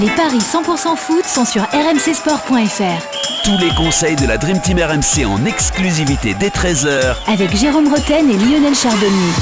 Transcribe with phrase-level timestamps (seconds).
[0.00, 3.44] Les paris 100% foot sont sur rmcsport.fr.
[3.44, 8.30] Tous les conseils de la Dream Team RMC en exclusivité dès 13h Avec Jérôme Roten
[8.30, 9.32] et Lionel Chardonnay.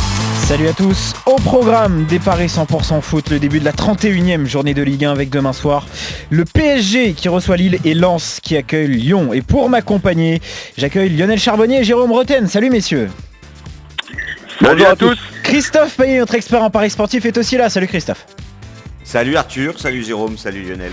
[0.48, 4.74] Salut à tous, au programme des paris 100% foot, le début de la 31e journée
[4.74, 5.86] de Ligue 1 avec demain soir
[6.30, 9.32] le PSG qui reçoit Lille et Lens qui accueille Lyon.
[9.32, 10.42] Et pour m'accompagner,
[10.76, 12.48] j'accueille Lionel Charbonnier et Jérôme Roten.
[12.48, 13.08] Salut messieurs.
[14.60, 15.16] Bonjour à tous.
[15.44, 17.70] Christophe Payet, notre expert en paris sportif, est aussi là.
[17.70, 18.26] Salut Christophe.
[19.10, 20.92] Salut Arthur, salut Jérôme, salut Lionel.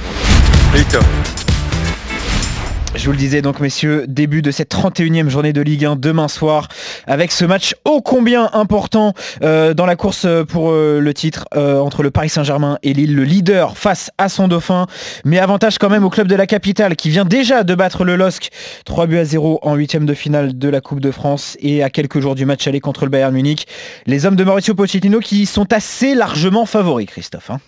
[2.96, 6.28] Je vous le disais donc messieurs, début de cette 31e journée de Ligue 1 demain
[6.28, 6.68] soir
[7.06, 9.14] avec ce match ô combien important
[9.44, 13.16] euh, dans la course pour euh, le titre euh, entre le Paris Saint-Germain et Lille,
[13.16, 14.88] le leader face à son dauphin,
[15.24, 18.16] mais avantage quand même au club de la capitale qui vient déjà de battre le
[18.16, 18.50] LOSC
[18.86, 21.92] 3 buts à 0 en huitième de finale de la Coupe de France et à
[21.92, 23.68] quelques jours du match aller contre le Bayern Munich.
[24.08, 27.52] Les hommes de Mauricio Pochettino qui sont assez largement favoris Christophe.
[27.52, 27.60] Hein.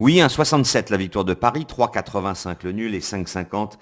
[0.00, 3.78] Oui, 1,67 la victoire de Paris, 3,85 le nul et 5,50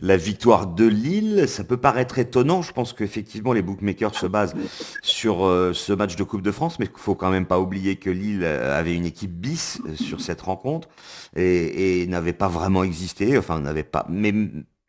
[0.00, 1.44] la victoire de Lille.
[1.46, 2.60] Ça peut paraître étonnant.
[2.60, 4.56] Je pense qu'effectivement les bookmakers se basent
[5.00, 7.94] sur euh, ce match de Coupe de France, mais il faut quand même pas oublier
[7.94, 10.88] que Lille euh, avait une équipe bis euh, sur cette rencontre
[11.36, 13.38] et, n'avait pas vraiment existé.
[13.38, 14.08] Enfin, n'avait pas.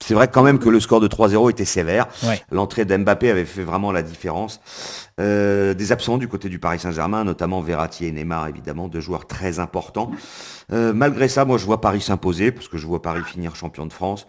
[0.01, 2.07] C'est vrai quand même que le score de 3-0 était sévère.
[2.51, 4.59] L'entrée d'Mbappé avait fait vraiment la différence.
[5.19, 9.27] Euh, des absents du côté du Paris Saint-Germain, notamment Verratti et Neymar, évidemment, deux joueurs
[9.27, 10.11] très importants.
[10.73, 13.85] Euh, malgré ça, moi, je vois Paris s'imposer, parce que je vois Paris finir champion
[13.85, 14.25] de France.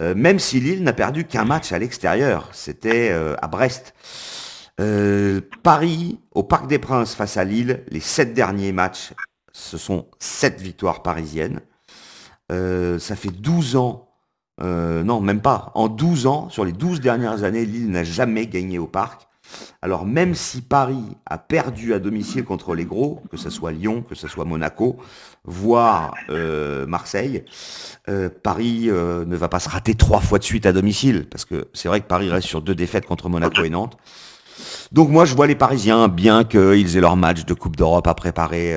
[0.00, 2.48] Euh, même si Lille n'a perdu qu'un match à l'extérieur.
[2.52, 3.94] C'était à Brest.
[5.64, 9.12] Paris, au Parc des Princes face à Lille, les sept derniers matchs,
[9.52, 11.60] ce sont sept victoires parisiennes.
[12.50, 14.07] ça fait 12 ans
[14.60, 15.70] euh, non, même pas.
[15.74, 19.26] En 12 ans, sur les 12 dernières années, Lille n'a jamais gagné au parc.
[19.80, 24.04] Alors même si Paris a perdu à domicile contre les gros, que ce soit Lyon,
[24.06, 24.98] que ce soit Monaco,
[25.44, 27.44] voire euh, Marseille,
[28.10, 31.68] euh, Paris ne va pas se rater trois fois de suite à domicile, parce que
[31.72, 33.96] c'est vrai que Paris reste sur deux défaites contre Monaco et Nantes.
[34.92, 38.14] Donc moi je vois les Parisiens, bien qu'ils aient leur match de Coupe d'Europe à
[38.14, 38.76] préparer,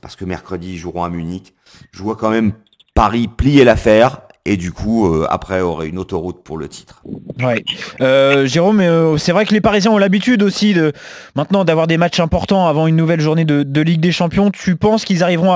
[0.00, 1.54] parce que mercredi ils joueront à Munich,
[1.92, 2.54] je vois quand même
[2.96, 7.02] Paris plier l'affaire, et du coup euh, après aurait une autoroute pour le titre.
[7.42, 7.62] Ouais.
[8.00, 10.92] Euh, Jérôme, euh, c'est vrai que les Parisiens ont l'habitude aussi de
[11.34, 14.50] maintenant d'avoir des matchs importants avant une nouvelle journée de, Ligue des Champions.
[14.50, 15.52] Tu penses qu'ils arriveront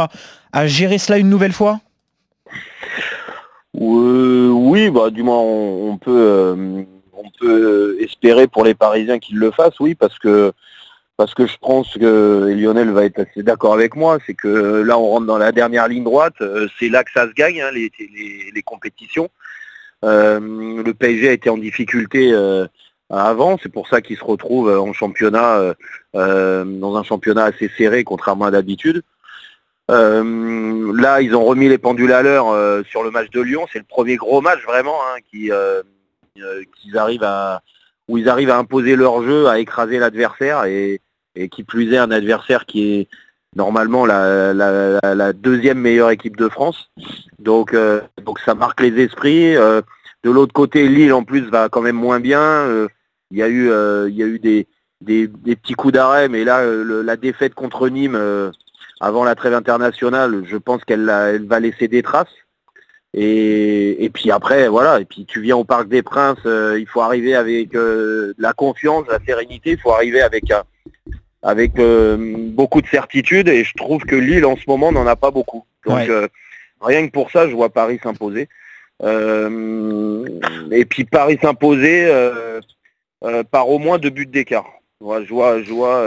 [0.53, 1.81] à, gérer cela une nouvelle fois?
[3.73, 6.57] Oui, bah du moins on, peut
[7.13, 10.53] on peut espérer pour les Parisiens qu'ils le fassent, oui, parce que
[11.21, 14.99] parce que je pense que Lionel va être assez d'accord avec moi, c'est que là
[14.99, 17.69] on rentre dans la dernière ligne droite, euh, c'est là que ça se gagne, hein,
[17.75, 19.29] les, compétitions.
[20.03, 22.67] Euh, le PSG a été en difficulté euh,
[23.11, 25.75] avant, c'est pour ça qu'il se retrouve en championnat,
[26.15, 29.03] dans un championnat assez serré contrairement à d'habitude.
[29.89, 32.47] là, ils ont remis les pendules à l'heure
[32.87, 33.67] sur le match de Lyon.
[33.71, 35.51] C'est le premier gros match vraiment hein, qui,
[36.97, 37.61] arrivent à,
[38.09, 41.03] où ils arrivent à imposer leur jeu, à écraser l'adversaire et,
[41.41, 43.09] et qui plus est un adversaire qui est
[43.57, 46.91] normalement la, deuxième meilleure équipe de France.
[47.39, 49.57] Donc, euh, donc ça marque les esprits.
[49.57, 49.81] Euh,
[50.23, 52.41] de l'autre côté, Lille en plus va quand même moins bien.
[52.41, 52.89] Euh,
[53.31, 53.71] il y a eu,
[54.09, 54.67] il y a eu des,
[55.01, 58.21] des, petits coups d'arrêt, mais là, la défaite contre Nîmes
[59.01, 62.35] avant la trêve internationale, je pense qu'elle elle va laisser des traces.
[63.15, 67.03] Et, et, puis après, voilà, et puis tu viens au Parc des Princes, il faut
[67.03, 70.65] arriver avec la confiance, la sérénité, il faut arriver avec un,
[71.43, 72.17] avec euh,
[72.51, 75.65] beaucoup de certitude et je trouve que Lille en ce moment n'en a pas beaucoup.
[75.87, 76.29] Donc euh,
[76.81, 78.49] rien que pour ça, je vois Paris s'imposer.
[79.03, 80.27] Euh,
[80.71, 82.11] et puis Paris s'imposer
[83.51, 84.71] par au moins deux buts d'écart.
[85.01, 86.07] je vois, je vois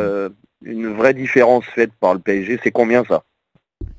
[0.64, 2.60] une vraie différence faite par le PSG.
[2.64, 3.24] C'est combien ça?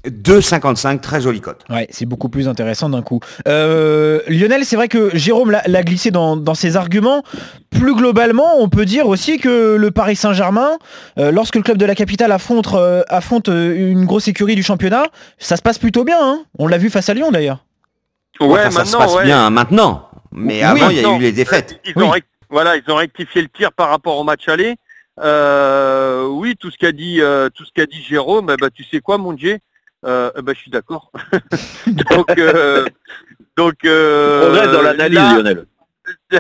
[0.07, 1.63] 2,55, très jolie cote.
[1.71, 3.21] Ouais, c'est beaucoup plus intéressant d'un coup.
[3.49, 7.23] Euh, Lionel, c'est vrai que Jérôme l'a glissé dans, ses arguments.
[7.71, 10.71] Plus globalement, on peut dire aussi que le Paris Saint-Germain,
[11.19, 15.07] euh, lorsque le club de la capitale affronte, euh, affronte une grosse écurie du championnat,
[15.39, 16.19] ça se passe plutôt bien.
[16.21, 16.45] Hein.
[16.59, 17.65] on l'a vu face à Lyon d'ailleurs.
[18.41, 20.09] Ouais, ça se passe bien maintenant.
[20.33, 21.81] Mais avant, il y a eu les défaites.
[21.85, 22.13] Ils ont
[22.51, 24.77] voilà, ils ont rectifié le tir par rapport au match aller.
[25.19, 27.21] oui, tout ce qu'a dit,
[27.55, 29.59] tout ce qu'a dit Jérôme, eh ben, tu sais quoi, mon Dieu
[30.05, 31.11] euh, bah, je suis d'accord.
[31.87, 32.85] donc, euh,
[33.57, 35.67] donc euh, dans l'analyse, Lionel.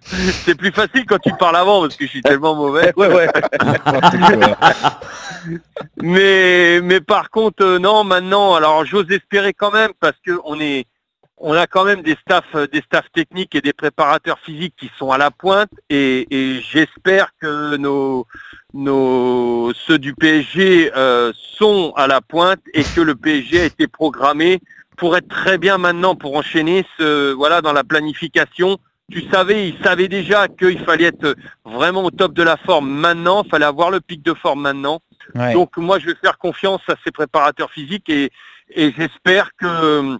[0.00, 2.92] c'est plus facile quand tu parles avant parce que je suis tellement mauvais.
[2.96, 3.28] ouais, ouais.
[6.00, 10.58] mais, mais par contre, euh, non, maintenant, alors j'ose espérer quand même parce que on
[10.60, 10.86] est,
[11.40, 15.10] on a quand même des staffs, des staffs techniques et des préparateurs physiques qui sont
[15.10, 18.26] à la pointe et, et j'espère que nos,
[18.74, 23.86] nos, ceux du PSG euh, sont à la pointe et que le PSG a été
[23.86, 24.60] programmé
[24.96, 28.78] pour être très bien maintenant, pour enchaîner ce, voilà, dans la planification.
[29.10, 33.42] Tu savais, il savait déjà qu'il fallait être vraiment au top de la forme maintenant,
[33.44, 35.00] il fallait avoir le pic de forme maintenant.
[35.34, 35.52] Ouais.
[35.54, 38.30] Donc moi, je vais faire confiance à ces préparateurs physiques et,
[38.70, 40.18] et j'espère que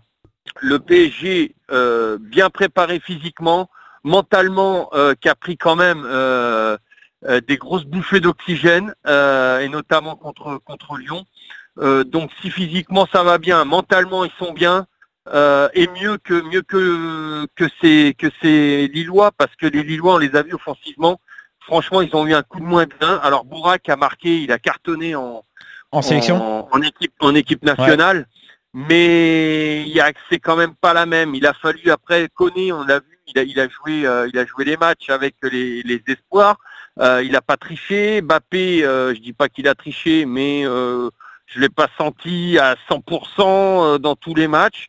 [0.60, 3.68] le PSG, euh, bien préparé physiquement,
[4.04, 6.76] mentalement, euh, qui a pris quand même euh,
[7.46, 11.24] des grosses bouffées d'oxygène, et notamment contre, contre Lyon.
[12.06, 14.86] Donc si physiquement ça va bien, mentalement ils sont bien,
[15.32, 20.18] et mieux que mieux que que ces que ces Lillois, parce que les Lillois on
[20.18, 21.20] les a vus offensivement.
[21.60, 23.20] Franchement, ils ont eu un coup de moins bien.
[23.22, 25.44] Alors Bourak a marqué, il a cartonné en,
[25.90, 28.26] En sélection en, en équipe, en équipe nationale.
[28.74, 29.86] Mais
[30.28, 31.34] c'est quand même pas la même.
[31.34, 34.64] Il a fallu après Koné, on l'a vu, il a, joué, euh, il a joué
[34.64, 36.58] les matchs avec les, espoirs.
[37.00, 38.20] Euh, il n'a pas triché.
[38.20, 41.10] Bappé, euh, je dis pas qu'il a triché, mais euh,
[41.46, 44.88] je l'ai pas senti à 100% euh, dans tous les matchs.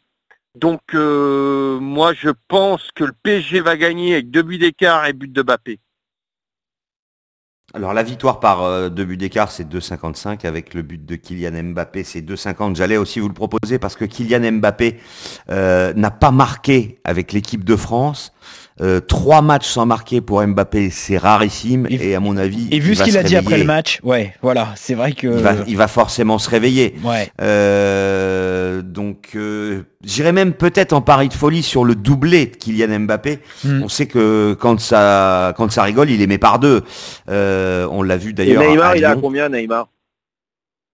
[0.55, 5.31] Donc moi, je pense que le PSG va gagner avec deux buts d'écart et but
[5.31, 5.79] de Bappé.
[7.75, 11.63] Alors la victoire par euh, deux buts d'écart, c'est 2,55 avec le but de Kylian
[11.71, 12.75] Mbappé, c'est 2,50.
[12.75, 14.99] J'allais aussi vous le proposer parce que Kylian Mbappé
[15.51, 18.33] euh, n'a pas marqué avec l'équipe de France.
[18.81, 22.79] Euh, trois matchs sans marquer pour Mbappé, c'est rarissime Et- et, à mon avis, Et
[22.79, 25.27] vu il ce qu'il a dit après le match, ouais, voilà, c'est vrai que.
[25.27, 26.95] il va, il va forcément se réveiller.
[27.03, 27.29] Ouais.
[27.41, 32.99] Euh, donc, euh, j'irais même peut-être en pari de folie sur le doublé de Kylian
[33.01, 33.39] Mbappé.
[33.63, 33.83] Mm.
[33.83, 36.83] On sait que quand ça, quand ça rigole, il est met par deux.
[37.29, 38.63] Euh, on l'a vu d'ailleurs.
[38.63, 39.87] Neymar, à il a combien Neymar?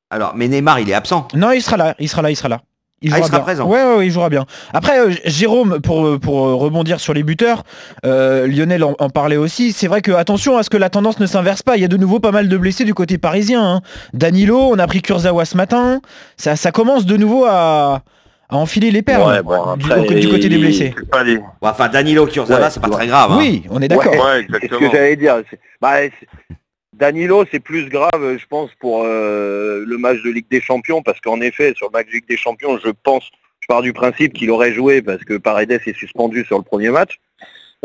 [0.09, 1.27] Alors, mais Neymar, il est absent.
[1.35, 2.61] Non, il sera là, il sera là, il sera là.
[3.01, 3.43] Il Ah, il jouera sera bien.
[3.43, 3.67] présent.
[3.67, 4.45] Ouais, ouais, ouais, il jouera bien.
[4.73, 7.63] Après, euh, Jérôme, pour, pour euh, rebondir sur les buteurs,
[8.05, 9.73] euh, Lionel en, en parlait aussi.
[9.73, 11.75] C'est vrai que attention à ce que la tendance ne s'inverse pas.
[11.75, 13.63] Il y a de nouveau pas mal de blessés du côté parisien.
[13.63, 13.81] hein.
[14.13, 16.01] Danilo, on a pris Kurzawa ce matin.
[16.37, 18.01] Ça, ça commence de nouveau à,
[18.49, 20.95] à enfiler les perles Ouais, bon, du, après, au- du côté des blessés.
[21.25, 22.93] Les- enfin, Danilo Kurzawa, Ouais, c'est pas ouais.
[22.95, 23.31] très grave.
[23.33, 23.37] hein.
[23.37, 24.13] Oui, on est d'accord.
[24.13, 24.19] Ouais.
[24.19, 25.35] Ouais, C'est ce que j'allais dire.
[25.49, 26.55] C'est- bah, c'est-
[26.97, 31.19] Danilo, c'est plus grave, je pense, pour euh, le match de Ligue des Champions, parce
[31.19, 34.33] qu'en effet, sur le match de Ligue des Champions, je pense, je pars du principe
[34.33, 37.19] qu'il aurait joué parce que Paredes est suspendu sur le premier match.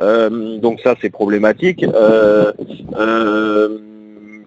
[0.00, 1.82] Euh, donc ça, c'est problématique.
[1.82, 2.52] Euh,
[2.96, 3.78] euh,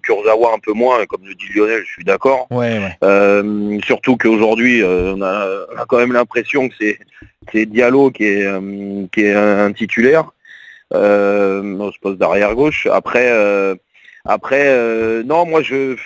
[0.01, 2.47] Kurzawa un peu moins, comme le dit Lionel, je suis d'accord.
[2.51, 3.79] Ouais, ouais.
[3.85, 6.97] Surtout qu'aujourd'hui, on, a, on a quand même l'impression que c'est
[7.51, 8.47] c'est Diallo qui est,
[9.11, 10.31] qui est un, un titulaire
[10.93, 12.87] euh, au poste d'arrière gauche.
[12.91, 13.75] Après, euh,
[14.25, 15.97] après, euh, non, moi je,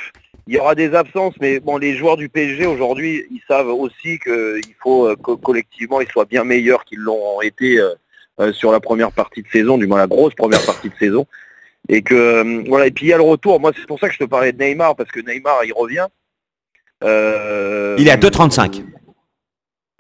[0.47, 4.17] il y aura des absences, mais bon, les joueurs du PSG aujourd'hui, ils savent aussi
[4.19, 7.93] qu'il faut euh, que collectivement ils soient bien meilleurs qu'ils l'ont été euh,
[8.39, 11.27] euh, sur la première partie de saison, du moins la grosse première partie de saison.
[11.89, 13.59] Et que euh, voilà, et puis il y a le retour.
[13.59, 16.07] Moi, c'est pour ça que je te parlais de Neymar, parce que Neymar, il revient.
[17.03, 18.83] Euh, Il est à 2,35.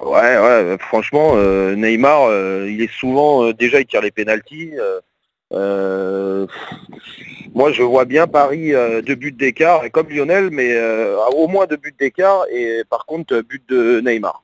[0.03, 4.73] Ouais, ouais, franchement, euh, Neymar, euh, il est souvent, euh, déjà, il tire les pénalties.
[7.57, 10.73] Euh, euh, moi, je vois bien Paris euh, deux buts d'écart, et comme Lionel, mais
[10.73, 14.43] euh, au moins deux buts d'écart, et par contre, euh, but de Neymar.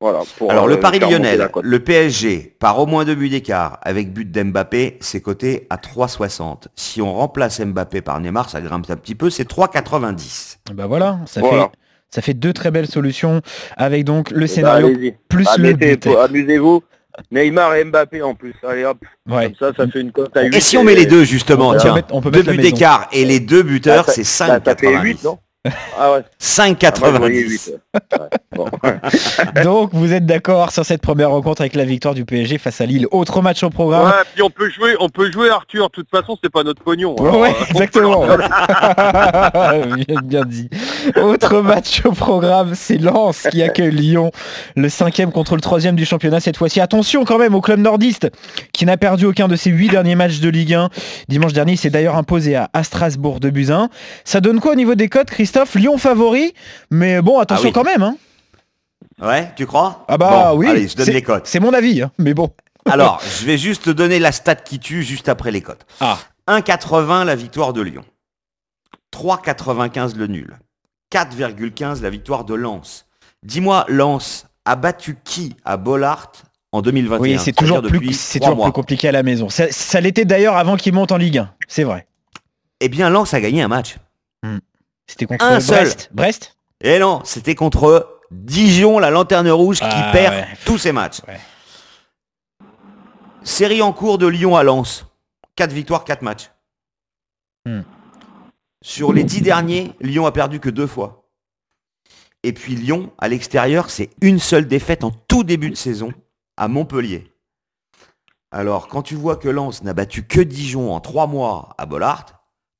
[0.00, 0.20] Voilà.
[0.36, 1.64] pour, Alors, euh, le pari faire monter lyonnais, la cote.
[1.64, 6.68] le PSG, par au moins deux buts d'écart, avec but d'Mbappé, c'est coté à 3,60.
[6.76, 10.58] Si on remplace Mbappé par Neymar, ça grimpe un petit peu, c'est 3,90.
[10.74, 11.64] Bah voilà, ça Voilà.
[11.64, 11.70] fait
[12.10, 13.42] ça fait deux très belles solutions
[13.76, 14.88] avec donc le Eh ben, scénario
[15.28, 16.06] plus le but.
[16.06, 16.82] Amusez-vous.
[17.30, 18.54] Neymar et Mbappé en plus.
[18.66, 18.98] Allez hop.
[19.28, 19.46] Ouais.
[19.46, 20.54] Comme ça, ça fait une cote à 8.
[20.56, 22.52] Et si on met les deux, justement, On peut tiens, mettre- on peut deux mettre
[22.52, 25.24] buts d'écart et les deux buteurs, Ah, ça- c'est ça, ça fait 8, 5,90.
[25.24, 26.22] non Ah ouais.
[26.58, 26.68] Ah,
[27.00, 27.48] moi, je voyais 5,90.
[27.48, 27.72] 8.
[27.94, 28.28] Ouais.
[28.52, 28.66] Bon.
[29.64, 32.86] Donc vous êtes d'accord sur cette première rencontre avec la victoire du PSG face à
[32.86, 33.06] Lille.
[33.10, 34.06] Autre match au programme.
[34.06, 35.86] Ouais, puis on peut jouer, on peut jouer Arthur.
[35.86, 37.20] De toute façon, c'est pas notre pognon.
[37.20, 38.26] Ouais, Alors, ouais, euh, exactement.
[40.06, 40.70] bien, bien dit.
[41.16, 44.30] Autre match au programme, c'est Lens qui accueille Lyon,
[44.76, 46.80] le cinquième contre le troisième du championnat cette fois-ci.
[46.80, 48.28] Attention quand même au club nordiste
[48.72, 50.88] qui n'a perdu aucun de ses huit derniers matchs de Ligue 1.
[51.28, 53.88] Dimanche dernier, il s'est d'ailleurs imposé à, à Strasbourg de Buzyn.
[54.24, 56.52] Ça donne quoi au niveau des cotes, Christophe Lyon favori,
[56.90, 57.72] mais bon, attention Ah oui.
[57.72, 58.02] quand même.
[58.02, 58.16] Hein.
[59.18, 60.04] Ouais, tu crois?
[60.06, 61.46] Ah bah Bon, oui, Allez, je donne les cotes.
[61.46, 62.52] C'est mon avis, hein, mais bon.
[62.84, 65.86] Alors, je vais juste te donner la stat qui tue juste après les cotes.
[66.00, 66.18] Ah.
[66.48, 68.04] 1,80 la victoire de Lyon.
[69.14, 70.58] 3,95 le nul.
[71.14, 73.06] 4,15 la victoire de Lens.
[73.42, 76.30] Dis-moi, Lens a battu qui à Bollard
[76.72, 78.66] en 2021 Oui, c'est toujours, plus, depuis c'est trois toujours mois.
[78.66, 79.48] plus compliqué à la maison.
[79.48, 82.06] Ça, ça l'était d'ailleurs avant qu'il monte en Ligue 1, c'est vrai.
[82.80, 83.96] Eh bien, Lens a gagné un match.
[85.08, 85.84] C'était contre Un seul.
[85.84, 86.10] Brest.
[86.12, 90.46] Brest Et non, c'était contre Dijon, la lanterne rouge, qui Ah, perd ouais.
[90.64, 91.20] tous ses matchs.
[91.26, 91.40] Ouais.
[93.42, 95.06] série en cours de Lyon à Lens.
[95.56, 96.50] 4 victoires, 4 matchs.
[97.64, 97.80] Hmm.
[98.82, 101.24] Sur les 10 derniers, Lyon a perdu que deux fois.
[102.44, 106.12] Et puis Lyon, à l'extérieur, c'est une seule défaite en tout début de saison
[106.56, 107.32] à Montpellier.
[108.52, 112.26] Alors, quand tu vois que Lens n'a battu que Dijon en 3 mois à Bollard,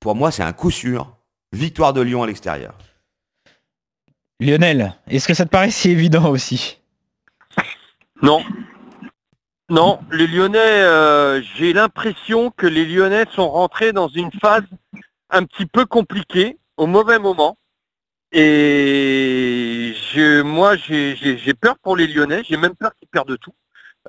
[0.00, 1.16] pour moi, c'est un coup sûr.
[1.52, 2.74] Victoire de Lyon à l'extérieur.
[4.40, 6.78] Lionel, est-ce que ça te paraît si évident aussi?
[8.22, 8.44] Non.
[9.70, 14.64] Non, les Lyonnais, euh, j'ai l'impression que les Lyonnais sont rentrés dans une phase
[15.30, 17.58] un petit peu compliquée, au mauvais moment.
[18.32, 23.54] Et je, moi, j'ai peur pour les Lyonnais, j'ai même peur qu'ils perdent tout.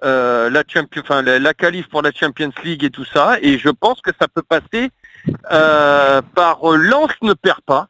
[0.03, 3.37] Euh, la, champion, enfin, la, la qualif pour la Champions League et tout ça.
[3.41, 4.91] Et je pense que ça peut passer
[5.51, 7.87] euh, par Lens ne perd pas.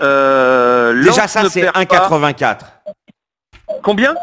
[0.00, 2.08] Euh, Déjà, ça, ne c'est perd pas.
[2.08, 2.58] 1,84.
[3.82, 4.14] Combien?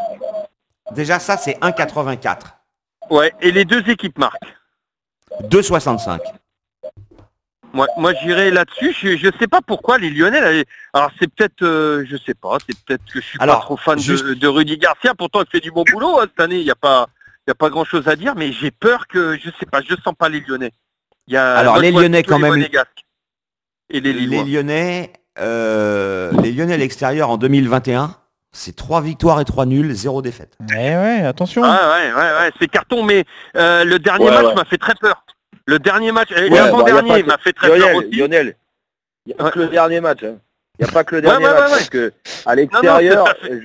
[0.92, 2.40] Déjà, ça, c'est 1,84.
[3.10, 4.54] Ouais, et les deux équipes marquent.
[5.44, 6.20] 2,65.
[7.74, 8.94] Moi, moi j'irai là-dessus.
[9.00, 10.40] Je, je sais pas pourquoi les Lyonnais.
[10.42, 13.64] là, alors c'est peut-être, euh, je sais pas, c'est peut-être que je suis Alors, pas
[13.64, 15.14] trop fan juste- de, de Rudy Garcia.
[15.14, 16.58] Pourtant, il fait du bon boulot hein, cette année.
[16.58, 17.06] Il n'y a pas,
[17.46, 18.34] il y a pas grand-chose à dire.
[18.36, 20.72] Mais j'ai peur que, je sais pas, je sens pas les Lyonnais.
[21.28, 22.66] Il y a, Alors, les Lyonnais, quand les même-
[23.90, 24.12] Et les.
[24.12, 28.16] Lyonnais, euh, les Lyonnais à l'extérieur en 2021,
[28.52, 30.56] c'est 3 victoires et 3 nuls, 0 défaite.
[30.72, 31.62] Eh ouais, attention.
[31.64, 33.02] Ah ouais, ouais, ouais, c'est carton.
[33.04, 33.24] Mais
[33.56, 34.54] euh, le dernier Ouais, match ouais.
[34.54, 35.24] m'a fait très peur.
[35.66, 38.10] Le dernier match, Ouais, bah, l'avant-dernier m'a fait très peur Lionel, aussi.
[38.16, 38.56] Lionel,
[39.26, 39.50] il n'y a pas Ouais.
[39.52, 40.20] que le dernier match.
[40.22, 41.60] Il n'y a pas que le dernier ouais, match.
[41.60, 41.70] ouais, ouais.
[41.70, 42.12] Parce que
[42.46, 43.58] à l'extérieur, je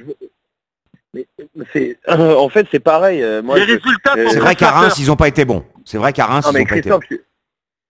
[1.73, 3.23] c'est, en fait, c'est pareil.
[3.23, 4.69] euh, Moi, les je- résultats euh, sont C'est vrai qu'à.
[4.71, 5.65] Reims, ils n'ont pas été bons.
[5.85, 6.99] C'est vrai qu'à Reims, non, ils n'ont pas été bons.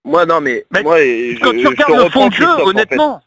[0.04, 2.54] Moi, non, mais, Mais moi, je, Quand tu je regardes le fond de jeu, Christophe,
[2.54, 2.68] en fait.
[2.70, 3.20] honnêtement,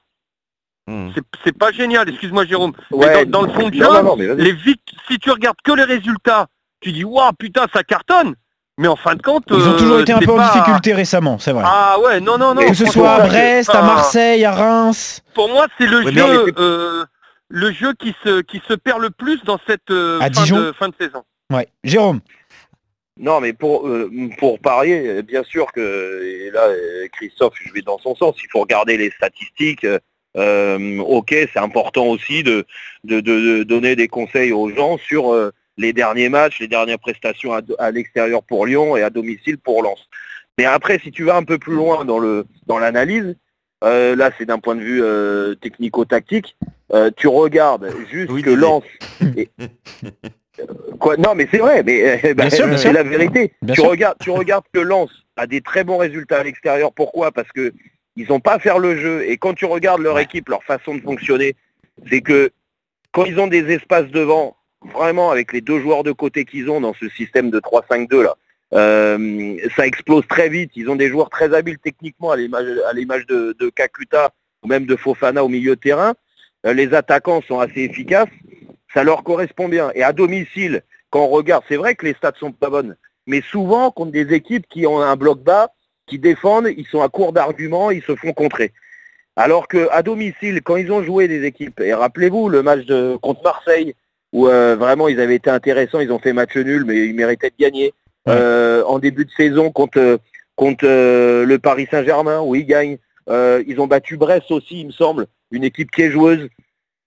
[0.87, 1.09] Hmm.
[1.13, 2.09] c'est- c'est pas génial.
[2.09, 2.73] Excuse-moi, Jérôme.
[2.91, 4.41] Mais dans, dans le fond de jeu, non, non, non, mais vas-y.
[4.41, 4.55] les
[5.07, 6.47] si tu regardes que les résultats,
[6.81, 8.33] tu dis waouh putain ça cartonne.
[8.79, 11.37] Mais en fin de compte, Ils ont euh, toujours été un peu en difficulté récemment,
[11.37, 11.63] c'est vrai.
[11.67, 12.65] Ah ouais, non non non.
[12.65, 16.53] que ce soit à Brest, à Marseille, à Reims, Pour moi, c'est le Ouais, jeu,
[16.57, 17.05] euh,
[17.49, 20.57] le jeu qui se qui se perd le plus dans cette euh, À fin, Dijon
[20.57, 21.23] de, fin de saison.
[21.53, 21.67] ouais.
[21.83, 22.21] Jérôme,
[23.19, 26.67] Non, mais pour, euh, pour parier, bien sûr que, et là,
[27.11, 29.85] Christophe, je vais dans son sens, il faut regarder les statistiques.
[30.37, 32.65] euh, ok, c'est important aussi de,
[33.03, 37.61] de, donner des conseils aux gens sur euh, les derniers matchs, les dernières prestations à,
[37.79, 40.07] à l'extérieur pour Lyon et à domicile pour Lens.
[40.57, 43.35] Mais après, si tu vas un peu plus loin dans le dans l'analyse,
[43.83, 45.03] euh, là c'est d'un point de vue
[45.59, 46.55] technico-tactique,
[47.17, 48.51] tu regardes juste Oui, que.
[48.51, 48.83] Lens...
[49.37, 49.49] et-
[50.99, 53.53] Quoi Non, mais c'est vrai, mais euh, bah, sûr, c'est la vérité.
[53.61, 53.89] Bien tu sûr.
[53.89, 56.91] regardes, tu regardes que Lens a des très bons résultats à l'extérieur.
[56.93, 57.31] Pourquoi?
[57.31, 57.73] Parce que
[58.17, 59.23] ils n'ont pas à faire le jeu.
[59.27, 61.55] Et quand tu regardes leur équipe, leur façon de fonctionner,
[62.09, 62.51] c'est que
[63.11, 64.57] quand ils ont des espaces devant,
[64.93, 68.35] vraiment avec les deux joueurs de côté qu'ils ont dans ce système de 3-5-2 là,
[68.73, 70.71] euh, ça explose très vite.
[70.75, 74.31] Ils ont des joueurs très habiles techniquement à l'image à l'image de, de Kakuta
[74.63, 76.13] ou même de Fofana au milieu de terrain.
[76.65, 78.29] Euh, les attaquants sont assez efficaces.
[78.93, 79.91] Ça leur correspond bien.
[79.95, 82.95] Et à domicile, quand on regarde, c'est vrai que les stats sont pas bonnes,
[83.27, 85.71] mais souvent contre des équipes qui ont un bloc bas,
[86.07, 88.71] qui défendent, ils sont à court d'arguments, ils se font contrer.
[89.35, 93.15] Alors que à domicile, quand ils ont joué des équipes, et rappelez-vous le match de,
[93.21, 93.95] contre Marseille,
[94.33, 97.49] où euh, vraiment ils avaient été intéressants, ils ont fait match nul, mais ils méritaient
[97.49, 97.93] de gagner.
[98.25, 98.33] Ouais.
[98.35, 100.19] Euh, en début de saison contre,
[100.55, 102.97] contre euh, le Paris Saint-Germain, où ils gagnent.
[103.29, 106.49] Ils ont battu Brest aussi, il me semble, une équipe qui est joueuse.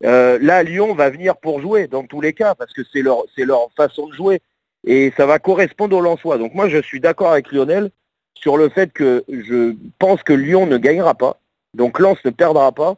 [0.04, 3.24] Euh, là, Lyon va venir pour jouer dans tous les cas, parce que c'est leur,
[3.34, 4.40] c'est leur façon de jouer.
[4.86, 6.38] Et ça va correspondre au Lensois.
[6.38, 7.90] Donc moi, je suis d'accord avec Lionel
[8.34, 11.40] sur le fait que je pense que Lyon ne gagnera pas.
[11.72, 12.96] Donc Lens ne perdra pas.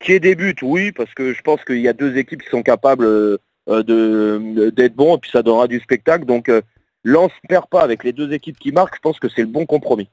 [0.00, 2.50] Qui est des buts, oui, parce que je pense qu'il y a deux équipes qui
[2.50, 3.38] sont capables euh,
[3.68, 6.26] de, d'être bons, et puis ça donnera du spectacle.
[6.26, 6.60] Donc euh,
[7.04, 8.96] Lens ne perd pas avec les deux équipes qui marquent.
[8.96, 10.08] Je pense que c'est le bon compromis.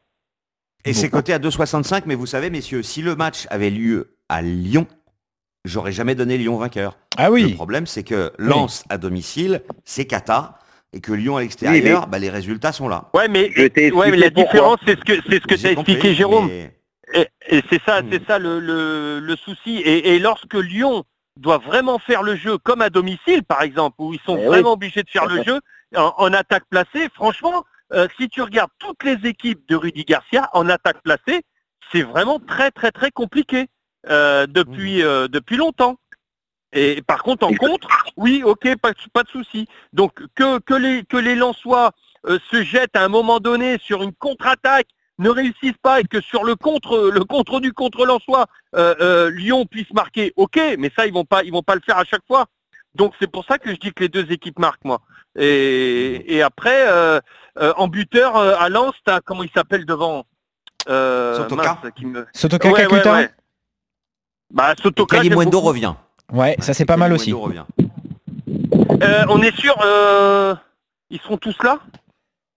[0.86, 4.42] Et c'est coté à 2,65, mais vous savez, messieurs, si le match avait lieu à
[4.42, 4.88] Lyon,
[5.66, 6.98] j'aurais jamais donné Lyon vainqueur.
[7.18, 10.58] ah Le oui, problème, c'est que Lens à domicile, c'est Cata,
[10.94, 13.10] et que Lyon à l'extérieur, bah, les résultats sont là.
[13.14, 16.48] Ouais, mais, ouais, mais la différence, c'est ce que c'est ce que t'as expliqué, Jérôme.
[16.48, 16.78] mais-
[17.14, 17.28] Et,
[17.58, 18.08] et c'est ça, Hmm.
[18.12, 19.78] c'est ça le, le, le souci.
[19.78, 21.04] Et, et lorsque Lyon
[21.38, 24.48] doit vraiment faire le jeu, comme à domicile par exemple, où ils sont Eh oui.
[24.48, 25.60] vraiment obligés de faire le jeu
[25.96, 30.50] en, en attaque placée, franchement, euh, si tu regardes toutes les équipes de Rudy Garcia
[30.54, 31.42] en attaque placée,
[31.92, 33.68] c'est vraiment très très très compliqué
[34.10, 35.98] euh, depuis euh, depuis longtemps.
[36.74, 39.68] Et par contre, en contre, oui, ok, pas, pas de souci.
[39.94, 41.92] Donc que, que les que les Lensois
[42.26, 46.22] euh, se jettent à un moment donné sur une contre-attaque, ne réussissent pas et que
[46.22, 51.14] sur le contre le contre du contre Lensois, Lyon puisse marquer, ok, mais ça ils
[51.14, 52.46] vont pas ils vont pas le faire à chaque fois.
[52.96, 55.02] Donc c'est pour ça que je dis que les deux équipes marquent moi.
[55.38, 56.88] Et, et après,
[57.78, 60.26] en buteur à Lens, t'as comment il s'appelle devant
[60.90, 62.26] euh, Sotoka mince, qui me...
[62.34, 63.30] Sotoka Ouais, ouais, Kakuta ouais.
[64.54, 65.18] Bah Sotoka.
[65.18, 65.68] Kalimundo beaucoup.
[65.68, 65.94] revient.
[66.32, 67.34] Ouais, ça c'est pas mal aussi.
[67.34, 67.66] Revient.
[69.04, 70.56] Euh, on est sûr, euh,
[71.10, 71.80] ils seront tous là?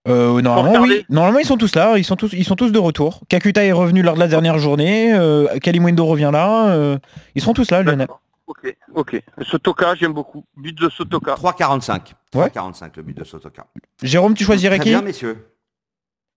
[0.07, 2.77] Euh, normalement oui, normalement ils sont tous là, ils sont tous, ils sont tous de
[2.77, 3.21] retour.
[3.27, 6.99] Kakuta est revenu lors de la dernière journée, euh, Kalimundo revient là, euh,
[7.33, 8.07] ils seront tous là Lionel.
[8.47, 9.23] Ok, ok.
[9.41, 10.45] Sotoka, j'aime beaucoup.
[10.55, 11.33] But de Sotoka.
[11.33, 12.13] 3,45.
[12.35, 12.47] Ouais.
[12.49, 13.65] 3,45 le but de Sotoka.
[14.03, 15.47] Jérôme, tu choisirais Très qui bien, messieurs.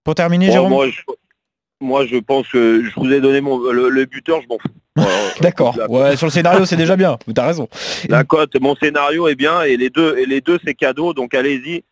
[0.04, 1.02] Pour terminer, Bon, Jérôme moi, je,
[1.80, 5.04] moi, je pense que je vous ai donné mon, le, le buteur, je m'en fous.
[5.40, 5.78] D'accord.
[5.88, 7.68] Ouais, sur le scénario c'est déjà bien, t'as raison.
[8.08, 11.34] la cote, mon scénario est bien et les deux, et les deux c'est cadeau, donc
[11.34, 11.84] allez-y.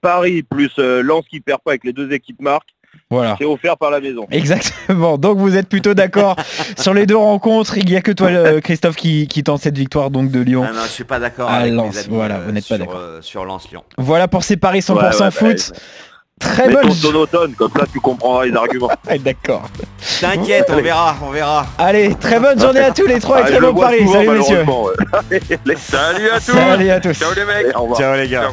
[0.00, 2.68] Paris plus euh, Lens qui perd pas avec les deux équipes marques,
[3.10, 3.36] Voilà.
[3.38, 4.26] c'est offert par la maison.
[4.30, 5.16] Exactement.
[5.18, 6.36] Donc vous êtes plutôt d'accord
[6.76, 7.78] sur les deux rencontres.
[7.78, 10.64] Il n'y a que toi, euh, Christophe, qui, qui tente cette victoire donc de Lyon.
[10.68, 12.68] Ah non, je suis pas d'accord À avec Lens, mes amis, voilà, euh, vous n'êtes
[12.68, 12.96] pas d'accord.
[12.96, 13.84] euh, sur Lens-Lyon.
[13.96, 15.72] Voilà pour ces paris 100% Ouais, ouais, bah, foot.
[16.40, 16.88] Très bonne.
[16.88, 18.90] ton sonotone, comme ça tu comprendras les arguments.
[19.20, 19.62] D'accord.
[20.20, 21.66] T'inquiète, on verra, on verra.
[21.78, 23.98] Allez, très bonne journée à tous les trois et Ah, très bon vois pari.
[24.00, 24.64] souvent, Salut messieurs.
[25.76, 27.14] Salut à tous Salut à tous.
[27.18, 27.72] Ciao les mecs.
[27.96, 28.50] Ciao les gars.